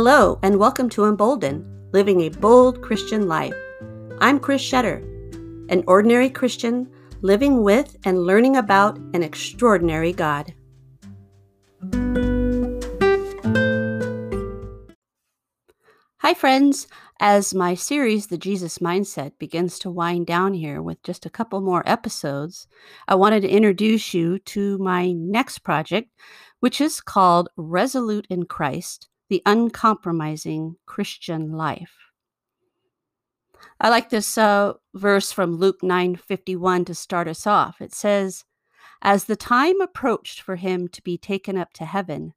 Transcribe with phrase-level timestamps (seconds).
[0.00, 3.52] Hello, and welcome to Emboldened, Living a Bold Christian Life.
[4.20, 5.02] I'm Chris Shetter,
[5.72, 6.88] an ordinary Christian
[7.22, 10.54] living with and learning about an extraordinary God.
[16.18, 16.86] Hi, friends.
[17.18, 21.60] As my series, The Jesus Mindset, begins to wind down here with just a couple
[21.60, 22.68] more episodes,
[23.08, 26.12] I wanted to introduce you to my next project,
[26.60, 31.94] which is called Resolute in Christ The Uncompromising Christian Life.
[33.80, 37.80] I like this uh, verse from Luke 9:51 to start us off.
[37.80, 38.44] It says,
[39.02, 42.34] "As the time approached for him to be taken up to heaven,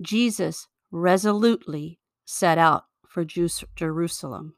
[0.00, 4.56] Jesus resolutely set out for Jerusalem.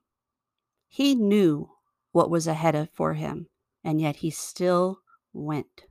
[0.88, 1.70] He knew
[2.12, 3.48] what was ahead of for him,
[3.82, 5.00] and yet he still
[5.32, 5.86] went."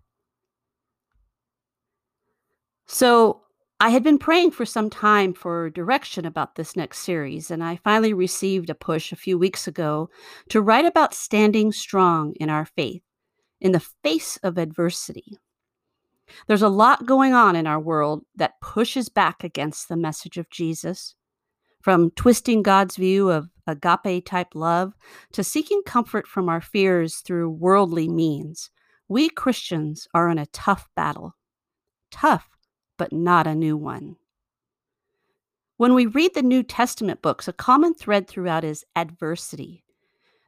[2.85, 3.42] So
[3.83, 7.75] I had been praying for some time for direction about this next series, and I
[7.75, 10.09] finally received a push a few weeks ago
[10.47, 13.01] to write about standing strong in our faith
[13.59, 15.37] in the face of adversity.
[16.47, 20.49] There's a lot going on in our world that pushes back against the message of
[20.49, 21.15] Jesus,
[21.81, 24.93] from twisting God's view of agape type love
[25.33, 28.69] to seeking comfort from our fears through worldly means.
[29.09, 31.35] We Christians are in a tough battle.
[32.11, 32.52] Tough
[33.03, 34.15] but not a new one.
[35.75, 39.83] When we read the New Testament books, a common thread throughout is adversity.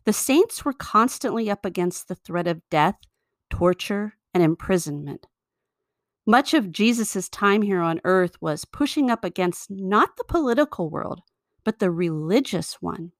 [0.05, 2.95] The saints were constantly up against the threat of death,
[3.49, 5.27] torture, and imprisonment.
[6.25, 11.23] Much of Jesus' time here on earth was pushing up against not the political world,
[11.65, 13.11] but the religious one.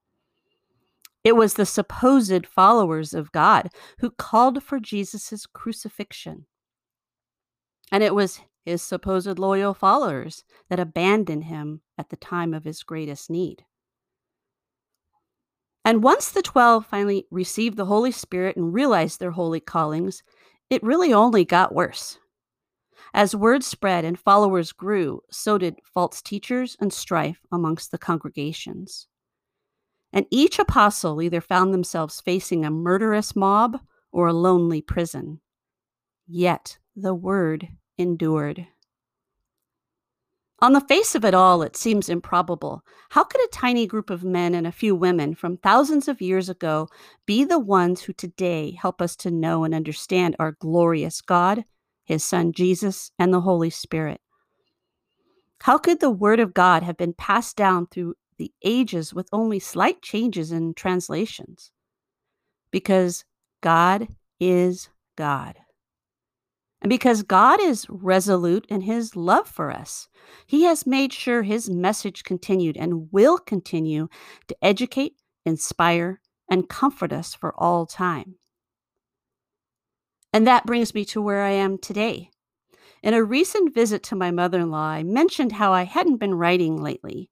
[1.26, 3.68] It was the supposed followers of God
[4.00, 6.46] who called for Jesus' crucifixion.
[7.92, 12.84] And it was his supposed loyal followers that abandoned him at the time of his
[12.84, 13.64] greatest need.
[15.86, 20.24] And once the 12 finally received the Holy Spirit and realized their holy callings,
[20.72, 22.18] it really only got worse.
[23.14, 29.08] As word spread and followers grew, so did false teachers and strife amongst the congregations.
[30.12, 33.80] And each apostle either found themselves facing a murderous mob
[34.12, 35.40] or a lonely prison.
[36.28, 37.68] Yet the word
[37.98, 38.68] endured.
[40.60, 42.84] On the face of it all, it seems improbable.
[43.10, 46.48] How could a tiny group of men and a few women from thousands of years
[46.48, 46.88] ago
[47.26, 51.66] be the ones who today help us to know and understand our glorious God,
[52.06, 54.22] His Son Jesus, and the Holy Spirit?
[55.62, 59.60] How could the Word of God have been passed down through the ages with only
[59.60, 61.72] slight changes in translations?
[62.72, 63.26] Because
[63.62, 64.08] God
[64.40, 65.56] is God.
[66.86, 70.08] And because God is resolute in his love for us,
[70.46, 74.08] he has made sure his message continued and will continue
[74.48, 75.16] to educate,
[75.48, 78.36] inspire, and comfort us for all time.
[80.32, 82.30] And that brings me to where I am today.
[83.02, 86.36] In a recent visit to my mother in law, I mentioned how I hadn't been
[86.36, 87.32] writing lately.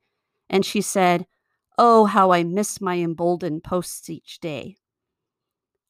[0.50, 1.28] And she said,
[1.78, 4.78] Oh, how I miss my emboldened posts each day.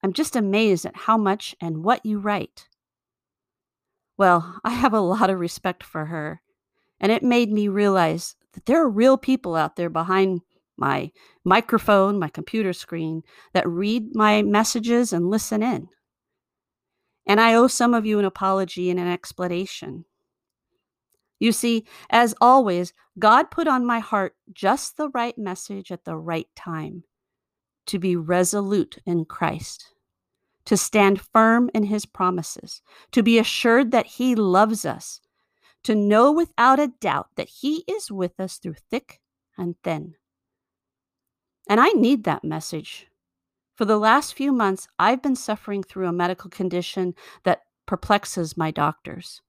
[0.03, 2.67] I'm just amazed at how much and what you write.
[4.17, 6.41] Well, I have a lot of respect for her,
[6.99, 10.41] and it made me realize that there are real people out there behind
[10.77, 11.11] my
[11.43, 15.87] microphone, my computer screen, that read my messages and listen in.
[17.25, 20.05] And I owe some of you an apology and an explanation.
[21.39, 26.15] You see, as always, God put on my heart just the right message at the
[26.15, 27.03] right time
[27.87, 29.93] to be resolute in Christ
[30.65, 32.81] to stand firm in his promises,
[33.11, 35.19] to be assured that he loves us,
[35.83, 39.19] to know without a doubt that he is with us through thick
[39.57, 40.15] and thin.
[41.67, 43.07] And I need that message.
[43.75, 48.71] For the last few months, I've been suffering through a medical condition that perplexes my
[48.71, 49.41] doctors.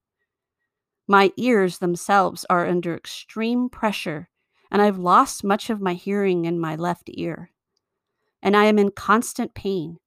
[1.06, 4.30] My ears themselves are under extreme pressure,
[4.70, 7.50] and I've lost much of my hearing in my left ear.
[8.42, 9.98] And I am in constant pain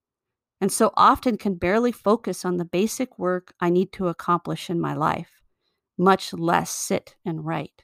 [0.59, 4.80] and so often can barely focus on the basic work I need to accomplish in
[4.80, 5.42] my life,
[5.98, 7.83] much less sit and write.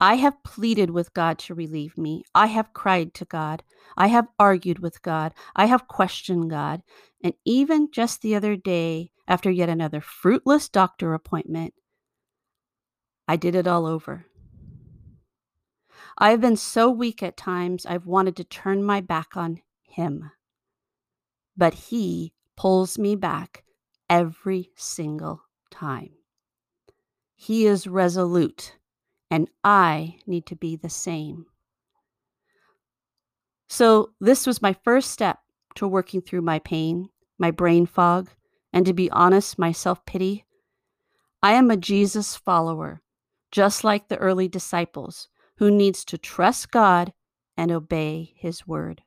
[0.00, 2.24] I have pleaded with God to relieve me.
[2.34, 3.62] I have cried to God.
[3.96, 5.32] I have argued with God.
[5.54, 6.82] I have questioned God.
[7.22, 11.74] And even just the other day, after yet another fruitless doctor appointment,
[13.28, 14.26] I did it all over.
[16.18, 20.32] I have been so weak at times, I've wanted to turn my back on Him
[21.56, 23.64] but He pulls me back
[24.08, 26.10] every single time.
[27.34, 28.76] He is resolute
[29.32, 31.46] and I need to be the same.
[33.66, 35.38] So, this was my first step
[35.76, 37.08] to working through my pain,
[37.38, 38.28] my brain fog,
[38.74, 40.44] and to be honest, my self pity.
[41.42, 43.00] I am a Jesus follower,
[43.50, 47.14] just like the early disciples, who needs to trust God
[47.56, 49.02] and obey his word.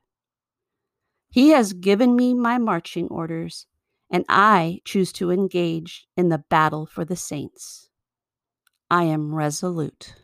[1.30, 3.66] He has given me my marching orders,
[4.10, 7.88] and I choose to engage in the battle for the saints.
[8.90, 10.14] I am resolute.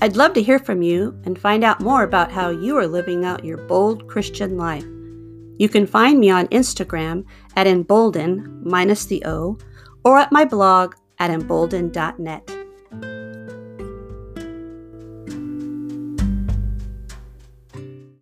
[0.00, 3.24] I'd love to hear from you and find out more about how you are living
[3.24, 4.84] out your bold Christian life.
[5.58, 7.24] You can find me on Instagram
[7.56, 9.58] at emboldened minus the O
[10.04, 12.57] or at my blog at emboldened.net.